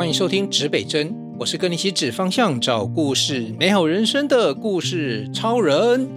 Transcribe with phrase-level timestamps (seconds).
[0.00, 6.08] 欢迎收听指北针，我是跟你一起指方向、找故事、美好人生的故事超人。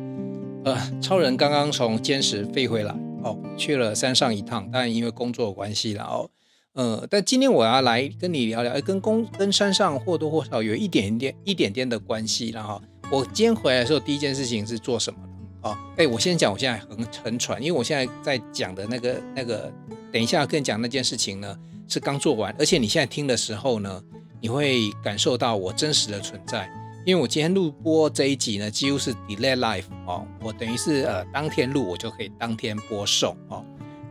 [0.63, 6.29] 呃，超人刚刚从尖石飞回来哦，去了山上一趟，当然因为工作关系了哦。
[6.75, 12.81] 呃，但今天我要来跟你聊聊，跟工跟山上或多或少有一点点、一点点的关系了哈。
[13.11, 15.19] 我今天回来的时候，第一件事情是做什么
[15.61, 15.69] 的？
[15.69, 19.69] 哦，哎，我先讲，我现在很很喘，因为我现在在讲的那个那个，
[20.09, 21.59] 等一下跟你讲那件事情呢。
[21.87, 24.01] 是刚做完，而且你现在听的时候呢，
[24.41, 26.69] 你会感受到我真实的存在。
[27.05, 33.61] 因为我今天录播这一集呢，几乎是 delay live 哦，我等于是呃当天录，我就可以当天播送哦。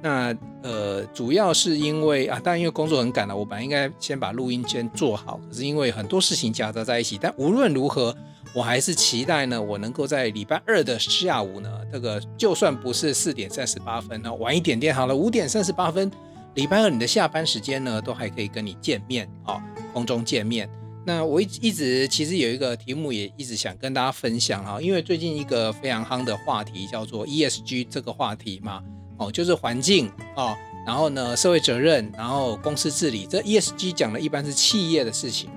[0.03, 7.19] 那呃主要是因为啊，当然因为工作很赶了，我本来应该先把录音先做好，可是因为很多事情夹杂在一起。
[7.19, 8.15] 但无论如何，
[8.55, 16.13] 我还是期待呢，我能够在礼拜二的下午呢，这个就算不是四点三十八分呢，晚一点点好了，五点三十八分。
[16.55, 19.63] 礼拜二你的下班时间呢，都还可以跟你见面啊、
[19.95, 20.69] 空中见面。
[21.05, 28.83] 那我一一直其实有一个题目也一直想跟大家分享哈，因为最近一个非常夯的话题叫做 ESG 这个话题嘛，
[29.17, 30.55] 哦，就是环境哦，
[30.87, 33.27] 然后呢社会责任，然后公司治理。
[33.27, 35.49] 这 ESG 讲的一般是企业的事情。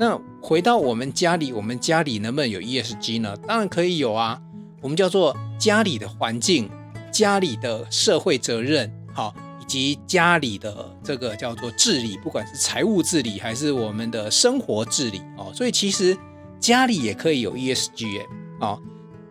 [0.00, 3.36] 那回到我们家里，我们家里能不能有 ESG 呢？
[3.46, 4.40] 当然可以有啊，
[4.80, 6.70] 我们叫做家里的环境，
[7.12, 9.34] 家里的社会责任，好。
[9.68, 16.16] 及家里的这个叫做治理，不管是财务治理还是我们的生活治理哦，所以其实
[16.58, 18.24] 家里也可以有 ESG
[18.60, 18.80] 哦。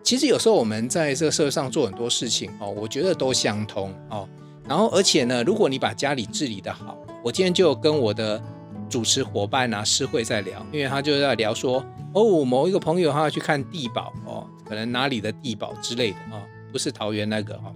[0.04, 4.26] 其实有时候我们在这个社会上做很多事情哦，我觉得都相通哦。
[4.66, 8.40] 然后而且呢，如果你把家里治理得好，我今天就跟我的
[8.88, 16.40] 主持伙伴啊诗慧在聊，因为他就在聊说哦，某一个朋友他要去看地保哦，可能哪里的地保之类的啊，
[16.72, 17.74] 不是桃园那个哦，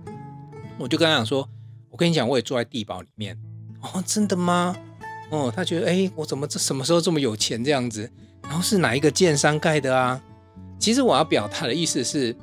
[0.79, 1.47] 我就跟他讲说。
[1.93, 3.39] 我跟你讲，我也住在地堡里面
[3.83, 4.75] 哦，真的吗？
[5.31, 8.11] 哦，他觉得，哎，我怎么这什么时候这么有钱这样子？
[8.45, 10.19] 然后是哪一个建商盖的啊？
[10.79, 12.35] 其实我要表达的意思是，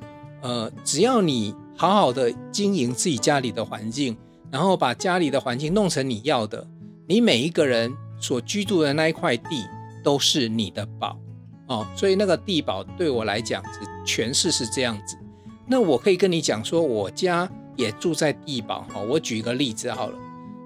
[0.42, 4.16] 呃，只要你好好的经营自己家里的环境，
[4.52, 6.68] 然后把家里的环境弄成你要的，
[7.08, 9.66] 你每一个人所居住的那一块地
[10.04, 11.20] 都是你的宝
[11.66, 11.88] 哦。
[11.96, 15.18] 所以那个地堡对我来讲是，诠释是这样子。
[15.66, 17.50] 那我可以跟你讲说，我家。
[17.80, 20.18] 也住在地堡哈，我举一个例子好了，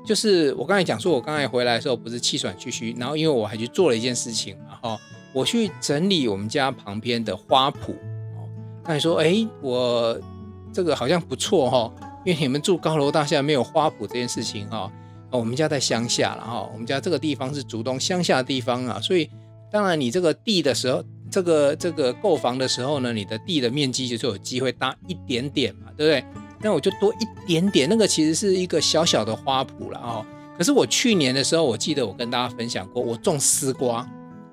[0.03, 4.99] 就是我刚才讲说，我刚才回来的时候不是气喘吁吁，然后因为我还去做了一件事情嘛哈，
[5.31, 7.91] 我去整理我们家旁边的花圃
[8.35, 8.49] 哦。
[8.85, 10.19] 那你说，哎，我
[10.73, 11.93] 这个好像不错哈，
[12.25, 14.91] 因为你们住高楼大厦没有花圃这件事情哈，
[15.29, 19.29] 我们家在乡下了哈，我们家这个地方是竹东乡下的地方啊，所以
[19.71, 26.42] 当然你这个地的时候，这个这个购房的时候呢，你的地的面积就是有机会大一点点嘛，对不对？
[26.63, 30.25] 那我就多一点点，那个其实是一个小小的花圃了哦。
[30.57, 34.07] 可是我去年的时候，我记得我跟大家分享过，我种丝瓜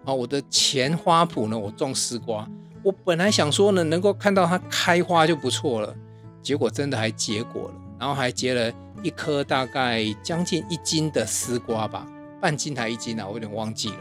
[0.05, 2.49] 啊，我的前花圃呢，我种丝瓜。
[2.83, 5.95] 我本来想说呢，能够看到它开花就不错了，
[6.43, 8.73] 结果真的还结果了，然后还结了
[9.03, 12.07] 一颗大概将近一斤的丝瓜吧，
[12.41, 13.97] 半斤还一斤啊，我有点忘记了。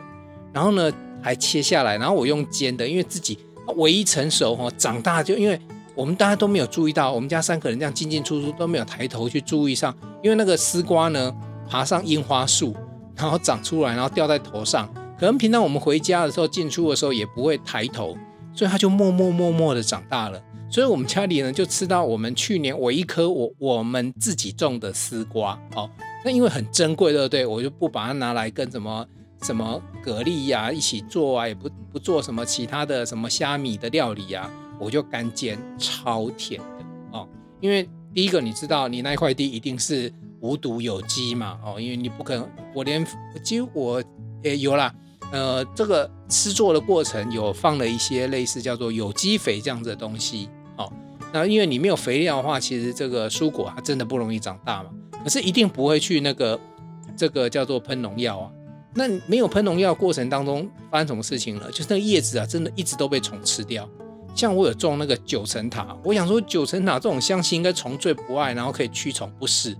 [0.51, 0.91] 然后呢，
[1.21, 3.37] 还切下来，然后我用煎的，因为自己
[3.75, 5.59] 唯一成熟哈，长大就因为。
[5.99, 9.93] 我们大家都没有注意到，我们家三个人这样进进出出都没有抬头去注意上，
[10.23, 11.35] 因为那个丝瓜呢，
[11.67, 12.73] 爬上樱花树，
[13.17, 14.89] 然后长出来，然后掉在头上。
[15.19, 18.17] 可能平常我们回家的时候进出的时候也不会抬头，
[18.53, 20.41] 所以它就默默默默的长大了。
[20.71, 25.89] 所以我们家里呢就吃到我们去年我一颗我我们自己种的丝瓜，哦，
[26.23, 27.45] 那因为很珍贵，对不对？
[27.45, 29.05] 我就不把它拿来跟什么
[29.41, 34.68] 什么蛤蜊呀、一起做啊，也不不做什么其他的什么虾米的料理呀、啊。
[34.79, 37.27] 我就干煎，超甜的哦，
[37.59, 43.05] 因为第一个你知道，你那块地一定是无毒有机嘛哦，因为你不可能，我连
[43.43, 44.03] 几乎我
[44.41, 44.93] 也有啦，
[45.31, 50.91] 呃，这个制作的过程有放了一些类似叫做有机肥这样子的东西哦，
[51.33, 54.89] 那因为你没有肥料的话，其实这个蔬果它真的不容易长大嘛，
[55.23, 56.59] 可是一定不会去那个
[57.17, 58.51] 这个叫做喷农药啊，
[58.95, 61.69] 那没有喷农药过程当中发生什么事情了？
[61.69, 63.87] 就是那个叶子啊，真的一直都被虫吃掉。
[64.39, 69.75] 像我有种那个九层塔，我想说九层塔这种香气应该虫最不爱，然后可以驱虫，不是？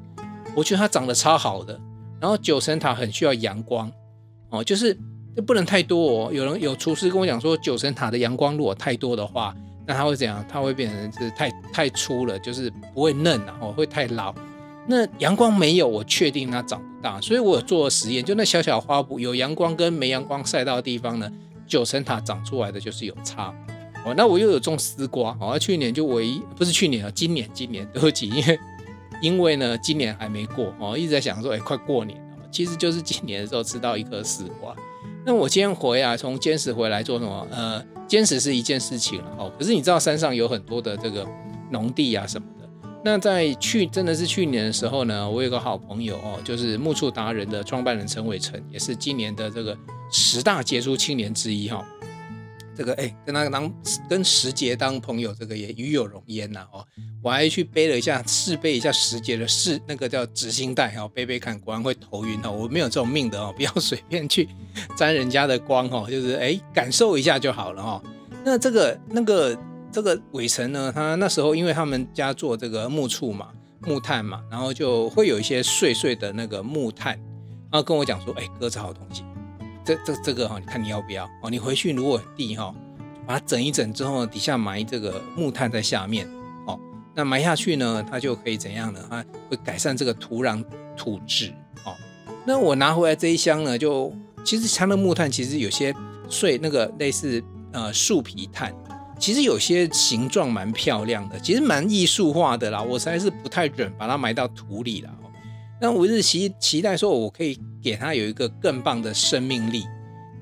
[0.53, 1.79] 我觉得它长得超好的。
[2.19, 3.89] 然后九层塔很需要阳光
[4.49, 4.93] 哦，就是
[5.33, 6.33] 这不能太多哦。
[6.33, 9.55] 有人有厨师跟我讲说，九层塔的阳光如果太多的话，
[9.87, 10.43] 那它会怎样？
[10.49, 14.35] 它会变成是太太粗了，就是不会嫩，然后会太老。
[14.85, 17.21] 那阳光没有，我确定它长不大。
[17.21, 21.31] 所以我有做实验，就那小小花圃有阳光跟没阳光晒到的地方呢，
[21.65, 23.55] 九层塔长出来的就是有差。
[24.05, 28.59] 哦，那我又有种丝瓜，哦，去年就唯一不是去年啊，今年今年对不起，因为
[29.21, 34.73] 因为呢，今年还没过，哦，一直在想说，哎，快过年了，其实就是今年的时候吃到一颗丝瓜，
[35.25, 37.47] 那我今天回啊，从坚持回来做什么？
[37.51, 39.51] 呃，坚持是一件事情了哦。
[39.59, 41.27] 可是你知道山上有很多的这个
[41.69, 42.69] 农地啊什么的。
[43.03, 49.77] 那在去真的是去年的时候呢，我有个好朋友哦，就是木触达人的创办人陈伟成，也是今年的这个
[50.09, 51.85] 十大杰出青年之一哈。
[52.79, 53.69] 这个哎，跟他当
[54.09, 56.85] 跟时杰当朋友，这个也与有荣焉呐哦。
[57.21, 62.49] 我还去背了一下试背一下时杰的试那个叫执行带哈，背背看，果然会头晕哦。
[62.49, 64.47] 我没有这种命的哦， 不要随便去
[64.95, 68.01] 沾人家的光哦，就是哎感受一下就好了哦。
[68.45, 69.59] 那这个那个
[69.91, 73.49] 这个伟成呢，他那时候因为他们家做这个木触嘛，
[73.81, 77.17] 木炭嘛，然后就会有一些碎碎的那个木炭，
[77.69, 79.25] 然后跟我讲说，哎哥，这好东西。
[79.89, 81.49] 这这这个哈，你看你要不要哦？
[81.49, 82.71] 你回去如果地哈，
[83.25, 86.29] 把它整一整之后，底下埋这个木炭在下面
[86.67, 86.79] 哦。
[87.15, 89.03] 那埋下去呢，它就可以怎样呢？
[89.09, 90.63] 它会改善这个土壤
[90.95, 91.51] 土质
[91.85, 91.95] 哦。
[92.45, 94.13] 那我拿回来这一箱呢，就
[94.45, 95.91] 其实它的木炭其实有些
[96.29, 98.71] 碎，那个类似呃树皮炭，
[99.17, 102.79] 其实有些形状蛮漂亮的，其实蛮艺术化的啦。
[102.79, 105.09] 我实在是不太忍把它埋到土里了。
[105.81, 109.85] 那我是期期待说，我可以给它有一个更棒的生命力。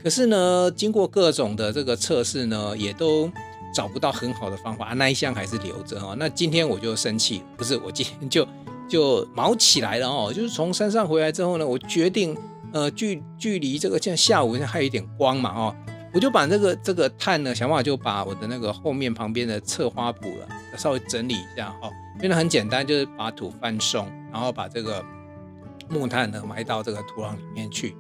[0.02, 3.30] 可是呢，经过各种的这个测试呢，也都
[3.72, 4.88] 找不到很好的方法。
[4.88, 6.16] 啊、那一箱还是留着哦。
[6.18, 8.48] 那今天我就生气，不是我今天就
[8.90, 10.34] 就毛起来了哦。
[10.34, 12.36] 就是从山上回来之后呢，我决定
[12.74, 15.76] 呃距距离这个现在下午还有一点光嘛哦，
[16.16, 20.48] 我就把这个这个炭呢，想办法就把我的那个后面旁边的侧花圃了
[20.78, 21.92] 稍微整理一下哦。
[22.20, 25.06] 变得很简单，就是把土翻松，然后把这个。
[25.90, 27.96] 木炭呢，埋到这个土壤里面去，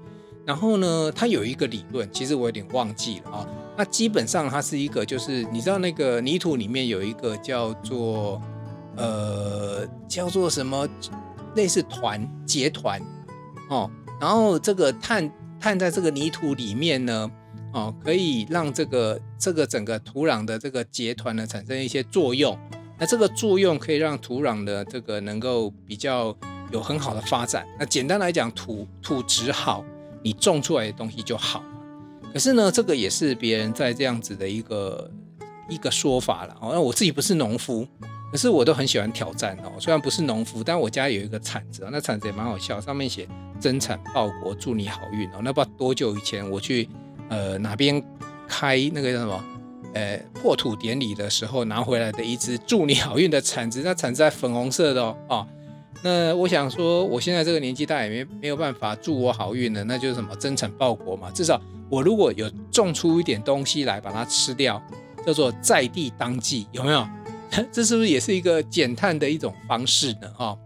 [0.45, 3.47] 然后呢，它有一个理论，其实我有点忘记了啊、
[3.77, 8.41] 那基本上它是一个，就是你知道那个泥土里面有一个叫做
[8.95, 10.87] 呃叫做什么
[11.55, 13.01] 类似团结团。
[13.69, 15.29] 哦，然后这个碳
[15.59, 17.29] 碳在这个泥土里面呢
[17.73, 22.57] 哦，可以让这个这个整个土壤的这个结团呢产生一些作用，
[22.99, 26.35] 那这个作用可以让土壤的这个能够比较。
[26.71, 27.65] 有很好的发展。
[27.79, 29.83] 那简单来讲，土土质好，
[30.21, 31.63] 你种出来的东西就好。
[32.33, 35.09] 可是呢，这个也是别人在这样子的一个
[35.69, 36.55] 一个说法了。
[36.61, 37.87] 哦，那我自己不是农夫，
[38.31, 39.71] 可是我都很喜欢挑战哦。
[39.79, 43.27] 虽然不是农夫，但我家有一个铲子，那铲子也蛮好笑，上面写
[43.59, 45.39] “增产报国，祝你好运”哦。
[45.41, 46.87] 那不知道多久以前我去
[47.29, 48.03] 呃哪边
[48.47, 49.43] 开那个叫什么
[49.93, 55.17] 呃破土典礼的时候拿回来的一支“祝你好运”的铲子，那铲子在粉红色的哦。
[55.29, 55.47] 哦
[56.03, 61.29] 那我想说，我现在这个年纪大也没没有办法祝我好运了，那就是什么增产报国嘛。
[61.31, 61.59] 至少
[61.89, 64.81] 我如果有种出一点东西来把它吃掉，
[65.25, 67.05] 叫做在地当季，有没有？
[67.71, 70.29] 这是不是也是一个减碳的一种方式呢？
[70.35, 70.57] 哈，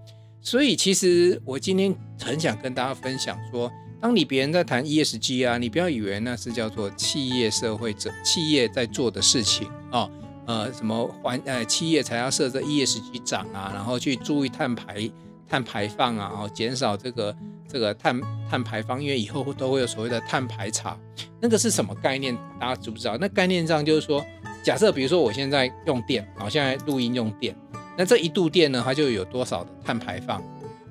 [0.42, 10.10] 所以其实我今天很想跟大家分享说，当你别人在谈 ESG 啊，你不要以为那是叫做企业社会者企业在做的事情啊。
[10.52, 15.10] 呃，什么环呃企业才要设置 ESG 长啊，然后去注意碳排
[15.48, 17.34] 碳排放啊，然后减少这个
[17.70, 18.20] 这个碳
[18.50, 20.98] 碳排放，因为以后都会有所谓的碳排查，
[21.40, 22.38] 那个是什么概念？
[22.60, 23.18] 大家知不知道？
[23.18, 24.22] 那概念上就是说，
[24.62, 27.56] 假设比如说我现在用电，好，现在录音用电，
[27.98, 30.44] 那这一度电呢，它就有多少的碳排放？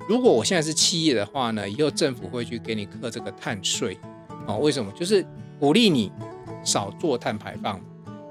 [0.09, 3.99] 如果我现在是企业的话呢，以后政府会去给你课这个碳税，
[4.47, 4.91] 哦，为什么？
[4.93, 5.23] 就是
[5.59, 6.11] 鼓励你
[6.65, 7.79] 少做碳排放。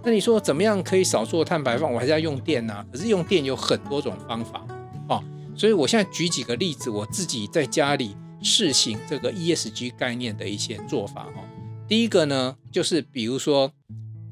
[0.09, 1.93] 那你说怎么样可以少做碳排放？
[1.93, 2.83] 我还是要用电啊。
[2.91, 4.65] 可是用电有很多种方法
[5.07, 5.23] 哦，
[5.55, 11.45] 所以我现在举几个例子，我自己在家里试行这个 ESG 概念的一些做法哦。
[11.87, 13.71] 第一个呢，就是比如说，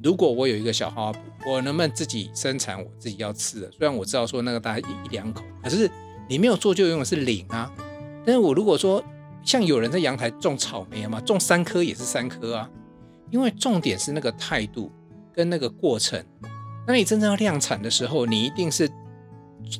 [0.01, 1.17] 如果我有一个小花圃，
[1.47, 3.69] 我能不能自己生产我自己要吃的？
[3.77, 5.87] 虽然我知道说那个大概一一两口，可是
[6.27, 7.71] 你没有做就用的是零啊。
[8.25, 9.03] 但是我如果说
[9.43, 12.67] 像有人在阳台种草莓嘛，种三颗也是三颗啊，
[13.29, 14.91] 因为重点是那个态度。
[15.37, 16.19] 跟那个过程，
[16.87, 18.89] 那你真正要量产的时候，你一定是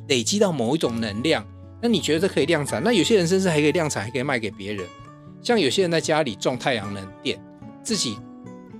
[0.06, 1.44] 累积到某一种能量。
[1.82, 2.80] 那你觉得可以量产？
[2.84, 4.86] 那有些人甚至还可以量产，还可以卖给别人。
[5.42, 7.36] 像有些人在家里种太阳能电，
[7.82, 8.16] 自己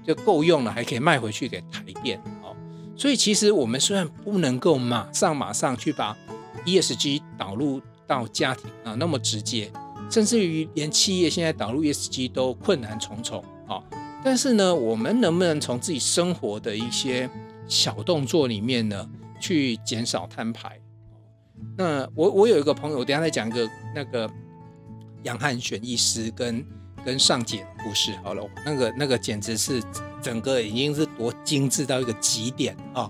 [0.05, 2.17] 就够用了，还可以卖回去给台电。
[2.45, 2.55] 哦，
[2.97, 6.17] 所以其实我们虽然不能够马上马上去把
[6.65, 9.69] ESG 导入到家庭啊那么直接，
[10.09, 13.83] 甚至于连企业现在导入 ESG 都困难重重啊。
[14.25, 17.29] 但是呢，我们能不能从自己生活的一些
[17.67, 19.09] 小动作里面呢，
[19.41, 20.81] 去减少摊牌？
[21.77, 24.29] 那我我有一个朋友，等下再讲一个那个
[25.23, 26.65] 杨汉选医师跟
[27.05, 28.13] 跟上姐的故事。
[28.23, 29.83] 好了，那个那个简直是
[30.21, 33.09] 整个已经是多精致到一个极点啊！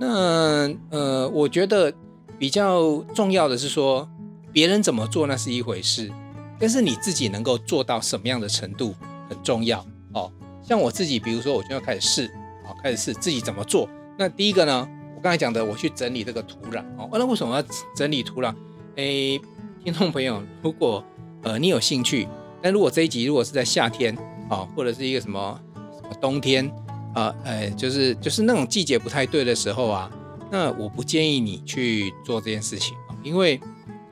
[0.00, 1.92] 那呃，我觉得
[2.38, 4.08] 比较重要的是说，
[4.52, 6.10] 别人怎么做那是一回事，
[6.58, 8.94] 但是你自己能够做到什么样的程度
[9.28, 9.84] 很重要。
[10.12, 10.32] 哦。
[10.60, 12.26] 像我自己，比如说我就要开始试，
[12.66, 13.88] 啊，开始试自己怎么做。
[14.18, 14.86] 那第一个呢，
[15.16, 17.64] 我刚才讲的，我去整理这个土壤，哦，那为什么要
[17.96, 18.54] 整理土壤？
[18.96, 19.40] 诶，
[19.82, 21.02] 听众朋友，如果
[21.42, 22.28] 呃你有兴趣，
[22.60, 24.14] 但如果这一集如果是在夏天，
[24.50, 25.58] 啊，或者是一个什么
[25.94, 26.68] 什么冬天，
[27.14, 30.10] 啊，呃，就是就是那种季节不太对的时候啊，
[30.50, 33.58] 那我不建议你去做这件事情，因为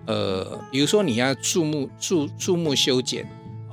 [0.07, 3.29] 呃，比如说你要树木树树木修剪。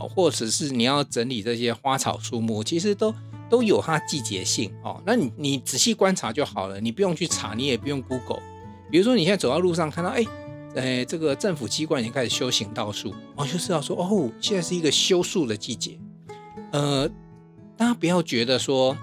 [0.07, 3.13] 或者是你要整理这些花草树木，其实都
[3.49, 5.01] 都有它季节性哦。
[5.05, 8.41] 那你你仔细观察就好了，你不用去查，你也不用 Google。
[8.91, 10.25] 比如说你现在走到路上看到，哎，
[10.75, 15.97] 哎，这个政府机关已经开始修行道树，哦，就知道说，哦，现在是一个修树的季节。
[16.71, 17.09] 呃，
[17.75, 18.95] 大家不要觉得说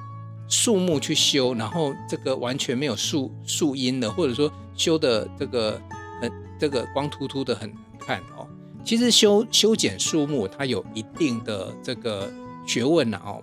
[0.48, 5.80] 树木去修，然后这个完全没有树树荫的，或者说修的这个
[6.20, 8.39] 很这个光秃秃的很难看哦。
[8.84, 12.30] 其实修修剪树木，它有一定的这个
[12.66, 13.42] 学问呐哦。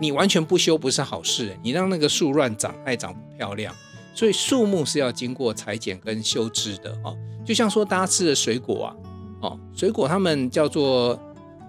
[0.00, 3.74] 你完全不修不是好事，你让那个树乱长，爱长不漂亮。
[4.14, 7.16] 所以树木是要经过裁剪跟修枝的哦。
[7.44, 8.96] 就像说大家吃的水果啊，
[9.42, 11.18] 哦，水果它们叫做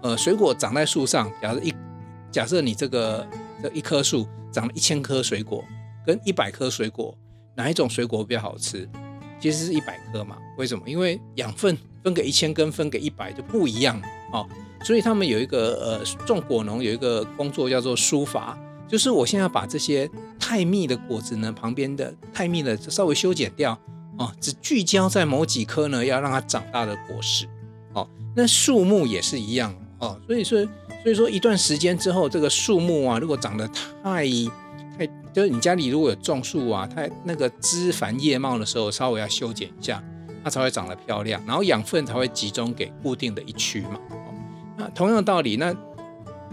[0.01, 1.29] 呃，水果长在树上。
[1.41, 1.73] 假设一
[2.31, 3.27] 假设你这个
[3.61, 5.63] 这一棵树长了一千颗水果，
[6.05, 7.13] 跟一百颗水果，
[7.55, 8.87] 哪一种水果比较好吃？
[9.39, 10.37] 其实是一百颗嘛。
[10.57, 10.87] 为什么？
[10.87, 11.77] 因为养分。
[12.03, 14.01] 分给一千跟分给一百就不一样
[14.33, 14.47] 哦，
[14.83, 23.77] 所以他们有一个呃种果农有一个工作叫做疏伐，就是我现在把这些太密的果子呢，旁边的太密的稍微修剪掉
[24.17, 27.47] 哦，只聚焦在某几颗呢，要让它长大的果实
[27.93, 28.07] 哦。
[28.35, 30.65] 那树木也是一样哦，所以说
[31.03, 33.67] 所以说一段时间之后，这个树木啊，如果长得
[34.03, 34.25] 太
[34.97, 40.03] 太，就是你家里如果有种树啊，它那个枝繁叶茂的时候，稍微要修剪一下。
[40.43, 43.99] 它才会长得漂亮，然后养分才会集中给固定的一区嘛。
[44.77, 45.75] 那同样的道理，那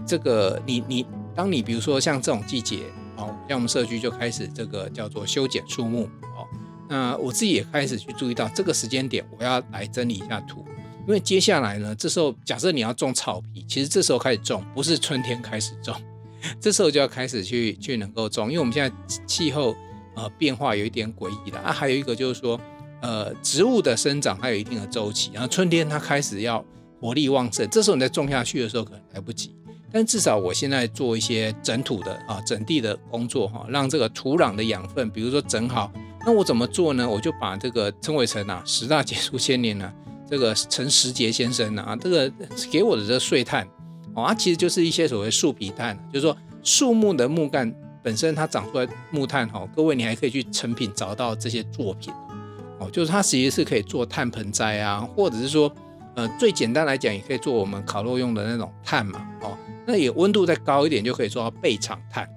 [0.05, 2.83] 这个你你，当你比如说像这种季节
[3.15, 6.03] 哦，像我们社区就开始这个叫做修剪树木
[6.35, 6.45] 哦。
[6.87, 10.63] 那我自己也开始去注意到这个时间点，我要来整理一下土，
[11.07, 15.95] 因为接下来呢，这时候假设你要种草皮，其实这时候开始种，不是春天开始种，
[16.61, 19.75] 这时候就要开始去去能够种，因为我们现在气候
[20.15, 22.59] 呃变化有一点诡异了啊，还有一个就是说。
[23.01, 26.63] 呃，植物的生长它有一定的周期，然后春天它开始要
[26.99, 29.55] 活力旺盛，这时候你再种下去的时候可能来不及。
[29.91, 35.91] 但至少我现在做一些整土的啊、整地的工作哈，让这个土壤的养分，比如说整好。
[36.25, 37.09] 那我怎么做呢？
[37.09, 39.91] 我就把这个陈伟成啊，十大杰出青年呢，
[40.29, 42.31] 这个陈时杰先生啊，这个
[42.69, 43.65] 给我的这个碎炭
[44.13, 52.13] 哦，它其实就是一些所谓树皮炭，就是说树木的木干本身它长出来木炭哈，各位你还可以去成品找到这些作品。
[52.79, 55.69] 哦，就是它其实是可以做炭盆栽啊，或者是说，
[56.15, 59.27] 呃，最简单来讲，也可以做我们烤肉用的那种炭嘛。
[59.41, 62.27] 哦，那也温度再高一点，就可以做到备长炭。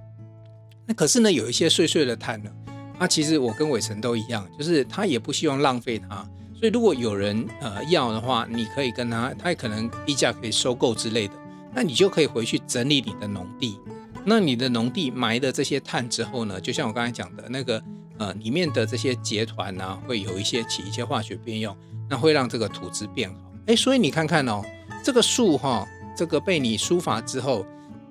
[0.85, 2.51] 那可是呢，有一些碎碎的炭呢，
[2.99, 6.27] 它其实我跟伟成都一样，就是他也不希望浪费它。
[6.59, 11.33] 所以如果有人呃要的话，你可以跟他，他也可能低价可以收购之类的。
[11.73, 13.79] 那你就可以回去整理你的农地。
[14.25, 17.81] 那你的农地埋的这些炭之后呢，就像我刚才讲的那个。
[18.23, 21.75] 呃，里面的这些结团呢，会有一些起一些化学变用，
[22.09, 23.35] 那会让这个土质变好。
[23.67, 24.63] 哎，所以你看看哦，
[25.03, 27.65] 这个树哈、这个被你疏伐之后，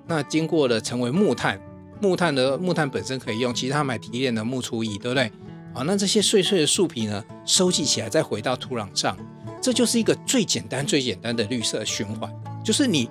[0.05, 1.59] 那经过了成为木炭，
[1.99, 5.31] 木炭的木炭本身可以用，其实它买提炼的木粗艺，对不对？
[5.73, 9.17] 好，那这些碎碎的树皮呢，收集起来再回到土壤上，
[9.59, 12.31] 这就是一个最简单、最简单的绿色循环，
[12.63, 13.09] 就是你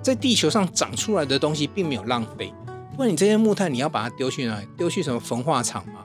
[0.00, 2.52] 在地球上长出来的东西并没有浪费。
[2.96, 4.68] 不然你这些木炭你要把它丢去哪里？
[4.76, 6.04] 丢去什么焚化厂吗？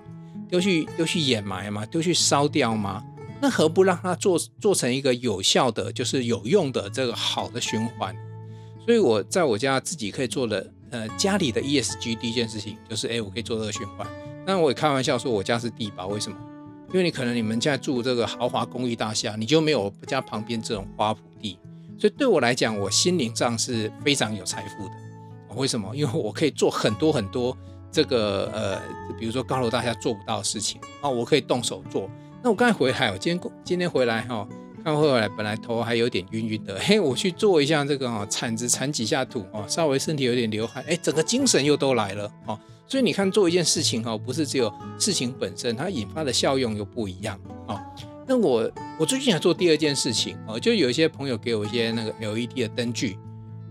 [0.50, 3.04] 丢去丢去掩埋嘛，丢去烧掉吗？
[3.42, 8.14] 那何不让它做做成一个有效的，就是有用的这个好的循环？
[8.86, 14.06] 所以我在我家自己可以做的，呃，家里的 ESG 第一件事情就是，哎，我可以做这个循环。
[14.46, 16.38] 那我也开玩笑说，我家是地保，为什么？
[16.92, 21.58] 因为你可能你们现在住这个豪华公寓大厦，你就没有我家旁边这种花圃地，
[22.00, 24.92] 所以对我来讲，我心灵上是非常有财富的。
[25.56, 25.96] 为什么？
[25.96, 27.56] 因为我可以做很多很多。
[27.92, 28.82] 这个呃，
[29.18, 32.10] 比如说高楼大厦做不到的事情啊，我可以动手做。
[32.42, 34.48] 那我刚才回来，我今天今天回来哈，
[34.84, 42.58] 刚回来本来头还有点晕晕的，嘿，我去做一下这个哦，铲子铲几下土哦，稍微身体有点流汗，哎，整个精神又都来了哦。
[42.88, 47.80] 所以你看，做一件事情哈，不是只有事情本身，它引发的效用又不一样哦。
[48.28, 53.18] 那我我最近还做第二件事情哦，就有一些朋友给我一些那个 LED 的灯具。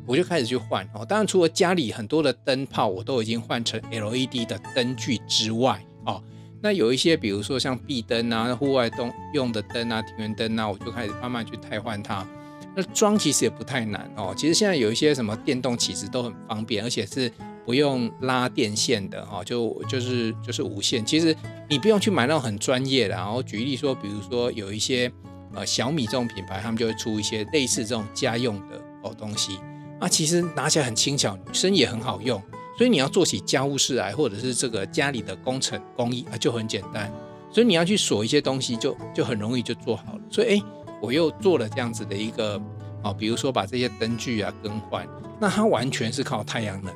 [0.08, 6.22] 我就开始去换哦，当然除了家里很多的灯泡我都已经换成 LED 的灯具之外哦，
[6.62, 12.26] 那有一些比如说像壁灯啊、户外灯用的灯啊、庭园灯啊，我就开始慢慢去汰换它。
[12.74, 14.32] 那装其实也不太难哦。
[14.36, 17.30] 其实现在有一些什么电动起子都很方便，而且是
[17.66, 21.04] 不用拉电线的哦，就就是就是无线。
[21.04, 21.36] 其实
[21.68, 23.14] 你不用去买那种很专业的。
[23.14, 25.10] 然后举例说，比如说有一些
[25.54, 29.58] 呃小米这种品牌，他们就会出一些类似这种家用的哦东西
[30.00, 32.40] 啊，其实拿起来很轻巧，女生也很好用。
[32.76, 37.12] 所以你要做起家务事来，或者是这个家里的工程工艺啊，就很简单。
[37.50, 40.20] 所以你要去锁一些东西就，就很容易就做好了。
[40.30, 40.62] 所以，诶，
[41.02, 42.60] 我又做了这样子的一个，
[43.02, 45.04] 哦，比如说把这些灯具啊更换，
[45.40, 46.94] 那它完全是靠太阳能。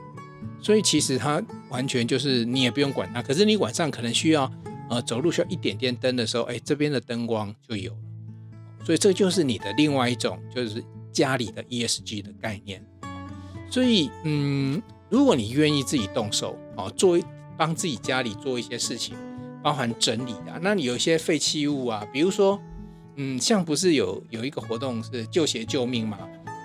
[0.61, 3.21] 所以其实它完全就是你也不用管它。
[3.21, 4.49] 可是你晚上可能需要，
[4.89, 7.99] 呃，走路需要一点点灯的时候，诶，这边的灯光就有了。
[8.85, 12.85] 所以这就是你的另外一种，就是家里的 ESG 的概念。
[13.73, 14.81] 所以，嗯。
[15.09, 17.19] 如果你愿意自己动手哦，做
[17.55, 19.15] 帮自己家里做一些事情，
[19.63, 22.59] 包含整理啊，那你有一些废弃物啊，比如说，
[23.17, 26.19] 嗯，像不是有有一个活动是旧鞋救命嘛？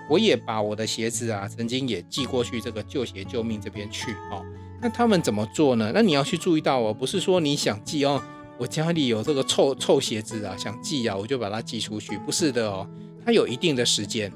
[0.09, 4.41] 我也把我的鞋子啊，曾经也寄过去这个旧鞋救命这边去哦。
[4.81, 5.91] 那他们怎么做呢？
[5.93, 8.23] 那你要去注意到哦，不是说你想寄哦，
[8.57, 12.89] 我家里有这个臭臭鞋子啊，想寄啊，我就把它寄出去，不是的哦，
[13.25, 14.31] 它有一定的时间，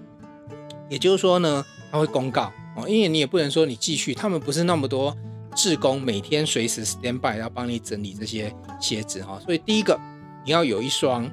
[0.90, 2.52] 也就是说呢，它会公告。
[2.76, 5.16] 哦，因为你也不能说你继续，他们不是那么多
[5.56, 9.40] 志工，每天随时 stand by 要帮你整理这些鞋子哈。
[9.44, 10.00] 所以第一个，
[10.46, 11.30] 你要有一双，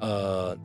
[0.00, 0.56] 呃，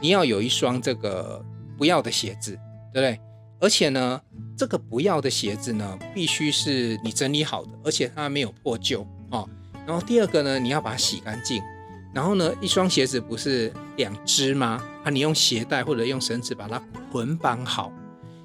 [0.00, 1.44] 你要有一双这个
[1.78, 2.58] 不要的鞋子，
[2.92, 3.20] 对不对？
[3.60, 4.20] 而且呢，
[4.56, 9.48] 这个不要的鞋子呢，必须是你整理好的，而且它没有破旧哦。
[9.86, 11.62] 然后第二个呢，你要把它洗干净。
[12.12, 14.82] 然后呢，一双鞋子不是两只吗？
[15.04, 17.92] 啊，你用鞋带或者用绳子把它捆绑好。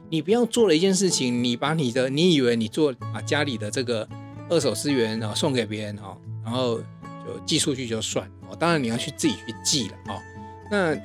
[0.10, 4.08] 你不要做了一件事情，你把你的，你以为你做把家里的这个
[4.50, 8.56] 二手资源啊送给别人哦，然后就寄出去就算哦。
[8.56, 10.22] 当然你要去自己去寄了哦。
[10.70, 10.96] 那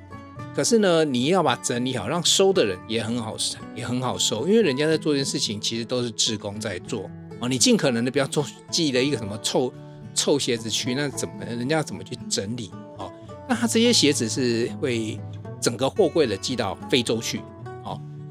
[0.54, 3.36] 可是呢，你要把整理好，让收的人也很好
[3.74, 7.08] 也很好收，因为人家在做一件事情，其实都是志工在做
[7.40, 7.48] 哦。
[7.48, 9.72] 你尽可能的不要做寄了一个什么臭
[10.14, 13.10] 臭鞋子去，那怎么人家要怎么去整理哦？
[13.48, 15.18] 那他这些鞋子是会
[15.60, 17.40] 整个货柜的寄到非洲去。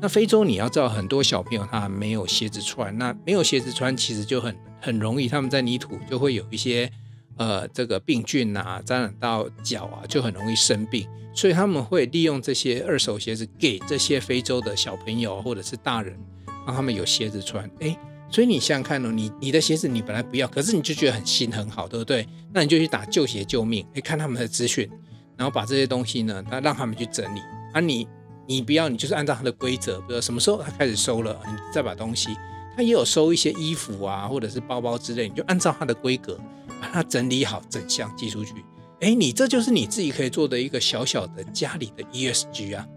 [0.02, 6.90] 那非洲你要知道，很多小朋友他没有鞋子穿，那没有鞋子穿，其实就很很容易，他们在泥土就会有一些
[7.38, 11.08] 呃这个病菌啊，沾染到脚啊，就很容易生病。
[11.32, 16.18] 所以他们会利用这些二手鞋子给这些非洲的小朋友或者是大人，
[16.66, 17.70] 让他们有鞋子穿。
[17.80, 17.98] 哎，
[18.32, 22.28] 所以你想想看哦，你你的鞋子你本来不要，可是你就觉得很新很好，对不对？
[22.52, 24.90] 那你就去打旧鞋救命，哎，看他们的资讯，
[25.38, 27.40] 然后把这些东西呢，那让他们去整理
[27.74, 27.80] 啊。
[27.80, 28.08] 你
[28.50, 32.36] 你不要，你就是按照它的规则，比如什么时候它开始收了，你再把东西，
[32.76, 36.36] 它也有收一些衣服啊，或者是包包之类，你就按照它的规格
[36.82, 38.56] 把它整理好，整箱寄出去。
[39.02, 42.88] 哎，你这就是你自己可以做的一个小小的家里的 ESG 啊，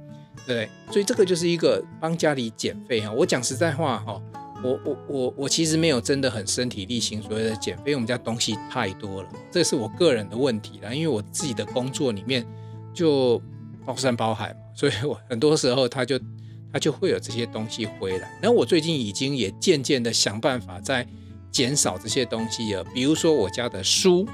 [0.46, 3.12] 对，所以这个就是一个帮家里减废哈。
[3.12, 4.18] 我讲实在话哈，
[4.64, 12.46] 我我我我其实没有真的很身体力行所谓的减肥，因为我们家东西太多了，这是我个人的问题啦，因为我自己的工作里面
[12.94, 13.40] 就
[13.84, 14.60] 包山包海嘛。
[14.74, 16.18] 所以我很多时候他就
[16.72, 21.06] 他就会有这些东西回来，然后我最近已经也渐渐的想办法在
[21.50, 22.82] 减少这些东西了。
[22.94, 24.26] 比如说我家的书，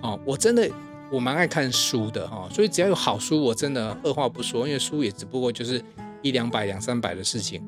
[0.00, 0.70] 哦，我真的
[1.12, 5.82] 我蛮爱看书的哈，所以只要有好书，我真的二话不说，因为书也只不过就是
[6.22, 7.62] 一两百两三百的事情，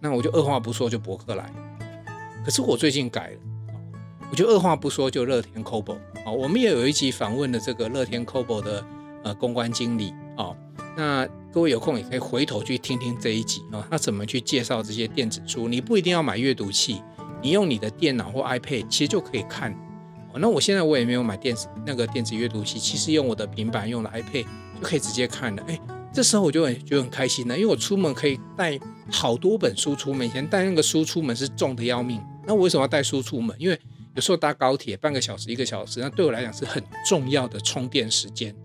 [0.00, 1.48] 那我就二话不说就博客来。
[2.44, 3.38] 可是我最近改了，
[4.28, 5.94] 我就二话不说就乐天 Kobo
[6.26, 8.84] 啊，我们也有一集访问了这个乐天 Kobo 的
[9.24, 10.56] 呃公关经理啊，
[10.96, 11.28] 那。
[11.52, 15.68] 各位有空也可以回头去听听这一集啊，他怎么去介绍这些电子书？
[15.68, 17.02] 你不一定要买阅读器，
[17.42, 19.78] 你用你的电脑或 iPad 其实就可以看。
[20.34, 25.62] 那我现在我也没有买电子那个电子阅读器，其实用我的平板用的 iPad 就可以直接看了。
[25.66, 25.78] 哎，
[26.10, 28.80] 这时候我就很就很开心了，因为我出门可以带
[29.10, 30.26] 好多本书出门。
[30.26, 33.54] 以前带那个书出门是重的要命，那我为什么要带书出门？
[33.58, 33.78] 因为
[34.14, 38.56] 有时候搭高铁半个小时一个小时，那对我来讲是很重要的充电时间。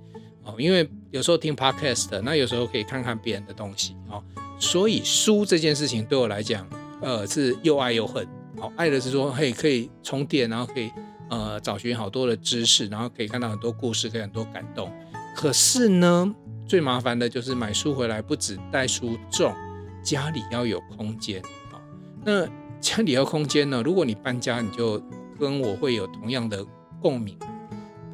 [0.48, 4.24] 哦，因为有时候听 podcast 的，那有时候可以看看别人的东西，哦，
[4.58, 6.66] 所以书这件事情对我来讲，
[7.02, 8.26] 呃，是又爱又恨。
[8.60, 10.90] 好，爱的是说，嘿，可以充电，然后可以
[11.30, 14.92] 呃找寻好多的知识，然后可以看到很多故事，可以很多感动。
[15.36, 16.34] 可是呢，
[16.66, 19.54] 最麻烦的就是买书回来不止带书重，
[20.02, 21.40] 家里要有空间
[21.72, 21.78] 啊。
[22.26, 22.48] 那
[22.80, 25.00] 家里要空间呢，如果你搬家，你就
[25.40, 26.66] 跟我会有同样的
[27.00, 27.38] 共鸣。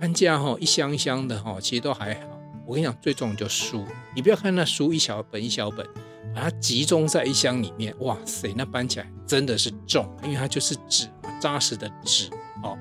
[0.04, 2.22] 搬家哈，一箱一箱的哈，其实都还好。
[2.68, 5.88] 我跟你讲，最重的就书，你不要看那书一小本一小本，
[6.36, 11.08] 把它集中在一箱里面，哇塞，那搬起来真的是重，因为它就是纸，
[11.40, 12.30] 扎实的纸
[12.62, 12.78] 哦。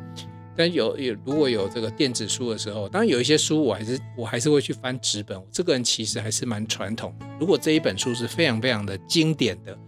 [0.56, 5.38] 但有有如果有这个电子书的时候，当然有一些书我还是我还是会去翻纸本。
[5.38, 7.14] 我这个人其实还是蛮传统。
[7.38, 9.78] 如果这一本书是非常非常的经典的，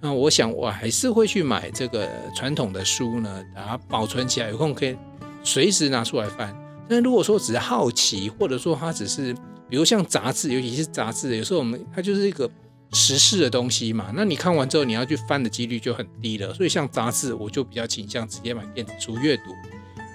[0.00, 4.96] 那我想我还是会去买这个传统的书呢，把它保存起来，有空可以
[5.42, 6.56] 随时拿出来翻。
[6.88, 9.34] 但如果说只是好奇，或者说它只是
[9.68, 12.50] 比如像杂志，尤其是杂志，有时候我们它就是一个
[12.92, 16.52] 时事的东西嘛，那你看完之后你要去翻的几率就很低了。
[16.54, 19.44] 所以像杂志，我就比较倾向直接买电子书阅读。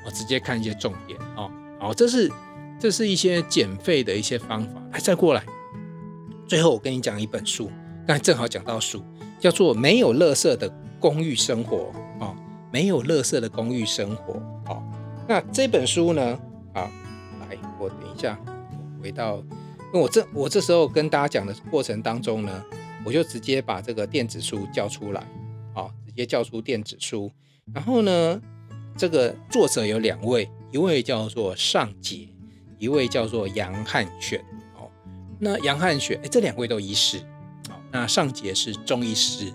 [0.06, 2.32] 我直接看一些重点哦，好，这是
[2.80, 4.82] 这是一些减废的一些方法。
[4.92, 5.44] 来，再过来，
[6.48, 7.70] 最后我跟你讲一本书，
[8.08, 9.04] 刚才正好讲到书，
[9.40, 10.68] 叫做《没有垃圾的
[11.00, 11.78] 公寓生活》
[12.24, 12.36] 哦，
[12.72, 14.82] 没有垃圾的公寓生活哦。
[15.28, 16.40] 那这本书呢，
[16.74, 16.92] 啊，
[17.40, 18.40] 来，我等一下
[19.02, 22.64] 回到，因为我这我这时候跟大家讲的过程当中呢，
[23.06, 25.28] 我就直接把这个电子书叫出来，
[25.74, 27.32] 好，直接叫出电子书，
[27.74, 28.42] 然后呢。
[28.98, 32.28] 这个作者有两位，一位叫做尚杰，
[32.78, 34.42] 一位叫做杨汉选。
[34.76, 34.92] 哦，
[35.40, 37.18] 那杨汉选，哎，这两位都医师。
[37.70, 39.54] 好，那尚杰是中医师，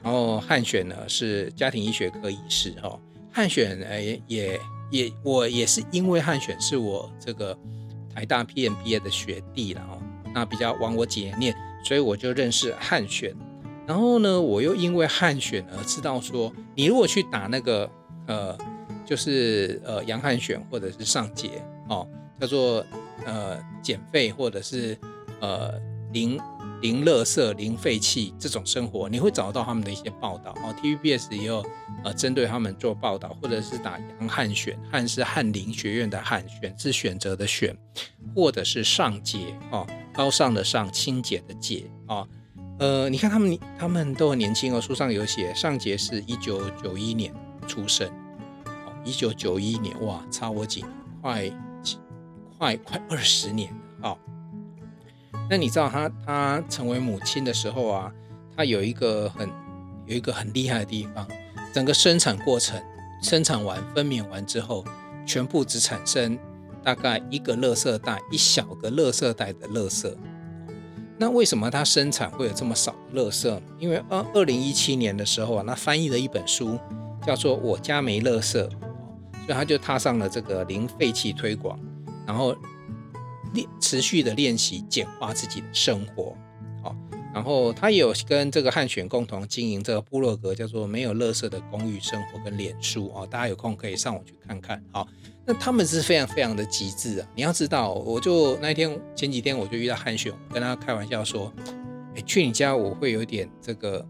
[0.00, 2.70] 然后汉选呢是家庭医学科医师。
[2.80, 2.96] 哈，
[3.32, 4.60] 汉选，哎，也
[4.94, 7.58] 也我也是因为汉选是我这个
[8.14, 9.80] 台大 PMBA 的学弟了。
[9.90, 10.00] 哦，
[10.32, 11.52] 那比较往我姐念，
[11.84, 13.34] 所以我就认识汉选。
[13.86, 17.90] 然后呢，我又因为汉选而知道说，你如果去打那个
[18.26, 18.56] 呃。
[19.06, 22.08] 就是呃杨汉选或者是尚杰哦，
[22.40, 22.82] 叫做
[23.26, 24.96] 呃减废或者是
[25.40, 25.78] 呃
[26.10, 26.40] 零
[26.84, 30.74] 零垃圾零废弃这种生活，你会找到他们的一些报道哦。
[30.82, 31.64] TVBS 也有
[32.04, 37.74] 呃针对他们做报道，或者是打杨汉选，汉是翰林学院的汉，选是选择的选，
[38.36, 42.28] 或者是上杰哦，高尚的尚，清洁的洁哦。
[42.78, 47.32] 呃，你看他们他们都很年轻哦，书上有写，上杰是一九九一年
[47.66, 48.06] 出生。
[49.06, 50.92] 一九九一年，哇，差我几年，
[51.22, 51.50] 快
[52.58, 54.16] 快快二十年了啊！
[55.50, 58.12] 那你知道他他成为母亲的时候啊，
[58.56, 59.48] 他有一个很
[60.06, 61.26] 有一个很厉害的地方，
[61.72, 62.80] 整个生产过程
[63.22, 64.84] 生产完分娩完之后，
[65.26, 66.38] 全部只产生
[66.82, 70.14] 大概一个垃圾袋，一小个垃圾袋的垃圾。
[71.16, 73.60] 那为什么他生产会有这么少的垃圾？
[73.78, 76.78] 因为二二零一七年的时候啊，他翻译了一本书，
[77.26, 78.52] 叫做《我家没垃圾》。
[79.46, 81.78] 所以他就踏上了这个零废弃推广，
[82.26, 82.56] 然后
[83.54, 86.36] 练持续的练习简化自己的生活，
[86.82, 86.94] 好，
[87.32, 94.82] 然后他也有跟这个汉选共同经营这个部落格，叫做“没有垃圾的公寓生活”跟脸书哦，大家有空可以上网去看看。
[94.92, 95.08] 好，
[95.46, 97.28] 那他们是非常非常的极致啊！
[97.34, 101.52] 你要知道，我就那天前几天我就遇到汉选，跟他开玩笑说
[102.14, 104.06] ：“哎，去你家我会有点这个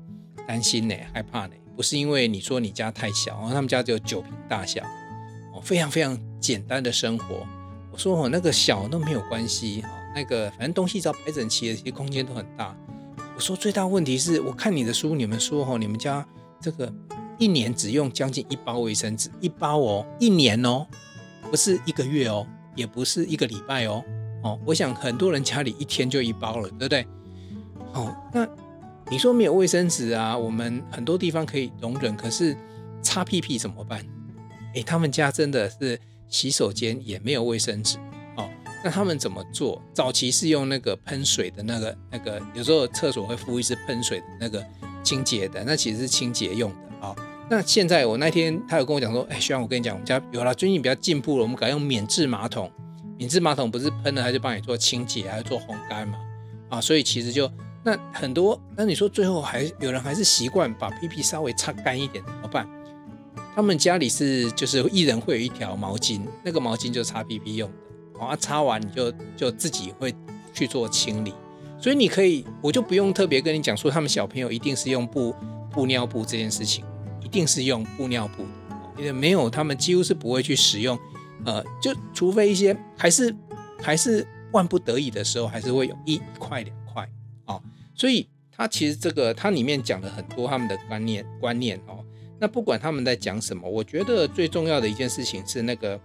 [0.46, 4.82] 担心呢，害怕呢，不是因为你说你家太小，他们家只有九坪大小。”
[5.54, 7.46] 哦非常非常简单的生活，
[7.94, 12.76] 我说哦，那个小都没有关系啊，那个反正东西只要摆整齐的，其实空间都很大。
[13.36, 16.26] 我说最大问题是我看你的书，你们说哦，你们家
[16.60, 16.92] 这个
[17.38, 20.84] 一年只用将近一包卫生纸，一包哦，一年哦，
[21.48, 24.02] 不是一个月哦，也不是一个礼拜哦，
[24.42, 27.06] 哦，我想很多人家里一天就一包了，对不对？
[27.92, 28.44] 哦，那
[29.08, 30.36] 你说没有卫生纸啊？
[30.36, 32.56] 我们很多地方可以容忍，可是
[33.00, 34.04] 擦屁屁怎么办？
[34.74, 35.96] 哎，他们家真的是
[36.28, 37.98] 洗手间也没有卫生纸
[38.36, 38.48] 哦。
[38.82, 39.80] 那他们怎么做？
[39.92, 44.64] 早期是用那个喷水的那个那个，有时候厕所会敷一支喷水的那个
[45.02, 47.16] 清洁的，那其实是清洁用的啊、哦。
[47.48, 52.70] 那现在我那天他有跟我讲说，哎，学长，我跟你讲，我们家有了，最近比较进步了，我们改用免治马桶。
[53.16, 56.18] 免治马桶不是喷了，它就帮你做清洁，还要做烘干嘛？
[56.70, 57.48] 啊、所以其实就
[57.84, 62.68] 那很多，那你说最后还有人还是习惯把屁屁稍微擦干一点，怎么办？
[63.54, 67.70] 他们家里是就是一人会有一条毛巾，那个毛巾就擦屁屁用
[68.14, 70.12] 的，啊，擦完你就就自己会
[70.52, 71.32] 去做清理，
[71.78, 75.32] 所以你可以，我就不用特别跟你讲说他们小朋友一定是用布
[75.70, 76.84] 布尿布这件事情，
[77.22, 78.44] 一定是用布尿布，
[78.98, 80.98] 因为没有他们几乎是不会去使用，
[81.44, 83.32] 呃，就除非一些还是
[83.80, 87.08] 还是万不得已的时候，还是会有一块两块。
[87.44, 87.60] 啊，
[87.94, 92.04] 所以它其实这个它里面讲了很多他们的观念观念哦。
[92.40, 95.98] 那不管他们在讲什么，我觉得最重要的一件事情是那个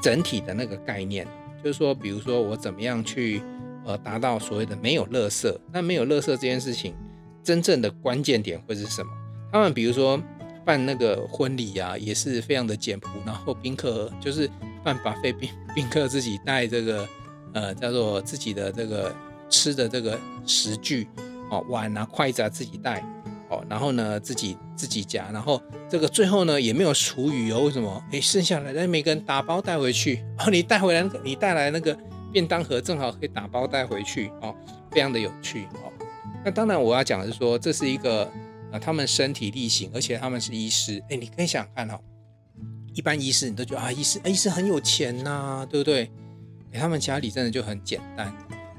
[0.00, 1.26] 整体的那个概念，
[1.62, 3.42] 就是说，比如说我怎么样去
[3.84, 5.52] 呃达到所谓的没有垃圾。
[5.72, 6.94] 那没有垃圾这件事情，
[7.42, 9.10] 真正的关键点会是什么？
[9.52, 10.18] 他们比如说
[10.64, 14.48] 办那个婚礼啊，也是非常的简朴，然后宾客就是
[14.84, 17.08] 办 buffet，宾宾客自己带这个
[17.52, 19.14] 呃叫做自己的这个
[19.48, 21.08] 吃的这个食具
[21.50, 23.02] 哦，碗啊筷子啊自己带。
[23.50, 28.02] 哦，然后呢自己自己夹，然后这个最后呢也没有厨余哦，为什么？
[28.12, 31.96] 哎，剩下来的每个人打包带回去哦，你带回来你带来那个
[32.32, 34.54] 便当盒正好可以打包带回去哦，
[34.90, 35.92] 非常的有趣哦。
[36.44, 38.30] 那当然我要讲的是说，这是一个、
[38.70, 41.98] 呃，他们身体力行，而且他们是医师，哎，你可以想看哦，
[42.94, 46.10] 一般医师你都觉得啊，医师医师很有钱呐、对不对？
[46.72, 48.32] 哎，他们家里真的就很简单，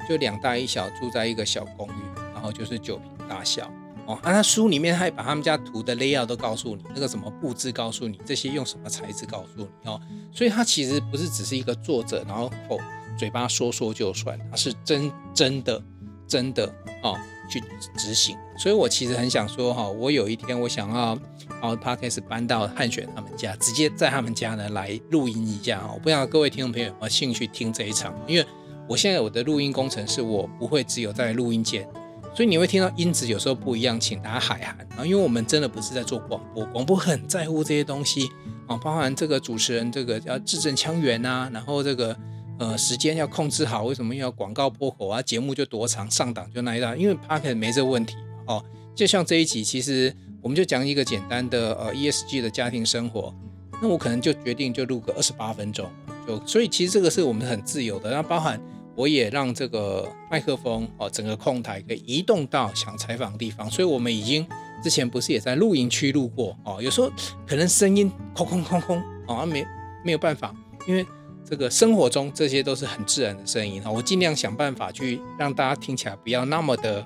[0.08, 3.72] 就两大一小住在一个小公寓，然后就是酒瓶大小
[4.10, 4.20] 哦。
[4.24, 10.02] 啊，他书里面还把他们家图的 layout 都告诉你，那个什么布置告诉你，这些用什么材质告诉你哦。
[10.34, 12.78] 所以他其实不是只是一个作者，然后口
[13.18, 15.82] 嘴巴说说就算，他是真真的
[16.28, 16.66] 真的
[17.04, 17.18] 哦。
[17.52, 17.60] 去
[17.98, 21.18] 执行，所以我其实很想说哈，我有一天我想要
[21.60, 25.82] 把 Podcast 搬到汉选他们家，直接在他们家呢来录音一下。
[25.92, 28.46] 我不知道各位听众朋友有没有兴趣听这一场，因为
[28.88, 31.90] 我现在我的录音工程是我不会只有在录音间，
[32.34, 38.30] 所以你会听到音质有时候不一样，请大家海涵啊，因为我们真的不是在做广播，广播很在乎这些东西
[38.68, 42.16] 啊，包含这个主持人这个要字正腔圆啊，然后这个。
[42.62, 45.22] 呃，时间要控制好，为什么要广告播口啊？
[45.22, 48.18] 节目就多长，上档就那一档，因为 Podcast 没这个问题。
[48.48, 48.62] 哦，
[48.94, 53.34] 就像这一集，其实我们就讲一个简单的呃 ESG 的家庭生活，
[53.82, 55.90] 那我可能就决定就录个二十八分钟，
[56.28, 58.12] 就所以其实这个是我们很自由的。
[58.12, 58.60] 那包含
[59.00, 64.46] 我也让这个麦克风哦，整个控台可以移动到想采访的地方，所以我们已经
[64.84, 67.10] 之前不是也在露营区录过哦，有时候
[67.48, 69.66] 可能声音空空空空啊，没
[70.04, 70.54] 没有办法，
[70.86, 71.06] 因为。
[71.46, 77.04] 这个生活中这些都是很自然的声音哈，我尽量想办法去让大家听起来不要那么的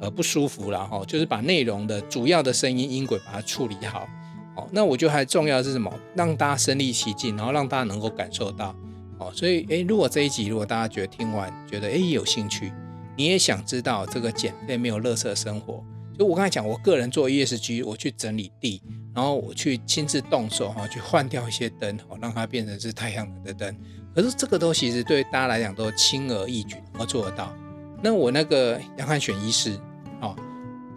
[0.00, 4.08] 呃不舒服了哈，就是把内容的主要的声音音轨把它处理好
[4.56, 4.66] 哦。
[4.72, 5.92] 那我觉得还重要的是什么？
[6.16, 8.74] 让大家身临其境，然后让大家能够感受到
[9.18, 9.32] 哦。
[9.34, 12.72] 所以诶，如果这一集如果大家觉得听完觉得诶有兴趣，
[13.16, 15.84] 你也想知道这个减废没有垃圾生活，
[16.18, 18.82] 就我刚才讲，我个人做 ESG，我去整理地。
[19.14, 23.76] 然后我去亲自动手哈，去换掉一些灯，让它变成是太阳能的灯。
[24.12, 27.54] 可是这个东西其实对大家来讲都轻而易举，能做得到。
[28.02, 29.78] 那我那个杨汉选医师
[30.20, 30.34] 啊，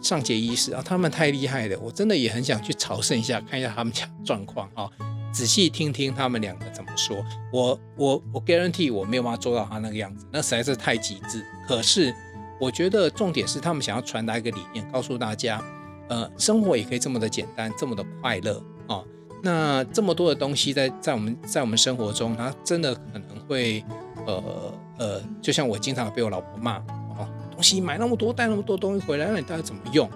[0.02, 4.90] 尚杰医师啊，他们太厉害了，我真的也很想去朝圣一下，看一下他们家状况啊，
[5.38, 7.24] 仔细听听他们两个怎么说。
[7.54, 11.46] 我我我 guarantee 我没有办法做到他那个样子，那实在是太极致。
[11.68, 12.12] 可是
[12.60, 15.64] 我觉得重点是他们想要传达一个理念，告诉大家。
[16.10, 19.06] 呃，生活也可以这么的简单，这么的快乐哦。
[19.44, 23.84] 那这么多的东西在在我们在我们生活中，它真的可能会
[24.26, 26.78] 呃呃，就像我经常被我老婆骂
[27.20, 30.10] 哦，东西买那么多，带那么多东西回来，那你到底怎么用？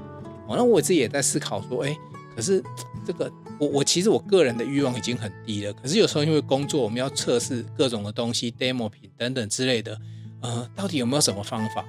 [0.48, 1.96] 哦，那我自己也在思考说，哎，
[2.36, 2.64] 可是
[3.06, 10.00] 这个我我其实我个人的欲望已经很低了，可是有时候因为工作，我们要测试各种的东西，demo 品等等之类的，
[10.42, 11.86] 呃，到底有没有什么方法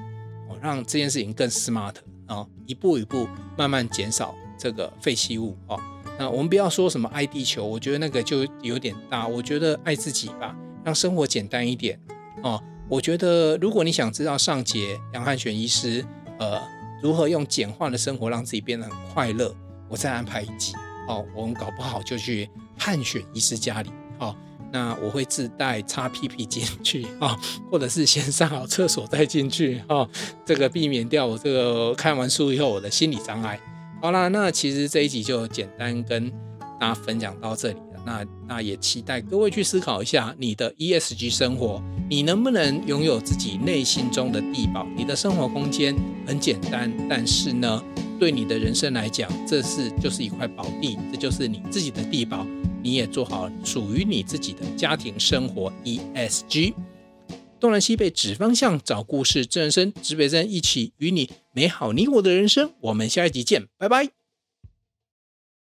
[0.49, 1.95] 哦，让这件事情更 smart？
[2.29, 5.79] 哦，一步一步慢慢减少这个废弃物哦。
[6.19, 9.27] 那我们不要说什么爱地球，我觉得那个就有点大。
[9.27, 11.99] 我觉得爱自己吧，让生活简单一点
[12.43, 12.63] 哦。
[12.89, 16.05] 我觉得如果你想知道上节杨汉选医师
[16.39, 16.61] 呃
[17.03, 19.55] 如何用简化的生活让自己变得很快乐，
[19.89, 20.75] 我再安排一集
[21.09, 21.25] 哦。
[21.35, 24.35] 我们搞不好就去汉选医师家里哦。
[24.73, 27.39] 那我会自带擦屁屁进去啊，
[27.71, 30.09] 或者是先上好厕所再进去哦，
[30.47, 33.61] 这个避免掉我这个看完书以后我的心理障碍。
[34.01, 36.31] 好啦，那其实这一集就简单跟
[36.81, 38.03] 大家分享到这里了。
[38.07, 44.87] 那那也期待各位去思考一下你的 ESG 生活，你能不能拥有自己内心中的地堡？
[44.97, 45.95] 你的生活空间
[46.27, 47.85] 很简单，但是呢，
[48.19, 52.47] 对你的人生来讲，这是就是一块宝地，这就是你自己的地堡。
[52.83, 56.75] 你也做好属于你自己的家庭生活 ESG，
[57.61, 62.73] 东南西北指方向，找故事，真人生，指北针，一起与你美好你我的人生。
[62.81, 64.22] 我们下一集见，拜拜。